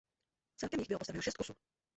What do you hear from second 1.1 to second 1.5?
šest